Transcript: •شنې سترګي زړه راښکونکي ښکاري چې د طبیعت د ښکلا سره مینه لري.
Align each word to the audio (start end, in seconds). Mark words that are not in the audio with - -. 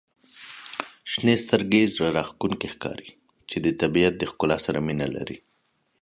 •شنې 1.11 1.35
سترګي 1.43 1.81
زړه 1.95 2.09
راښکونکي 2.17 2.67
ښکاري 2.73 3.09
چې 3.49 3.57
د 3.65 3.67
طبیعت 3.81 4.13
د 4.17 4.23
ښکلا 4.31 4.57
سره 4.65 4.79
مینه 4.87 5.07
لري. 5.15 5.37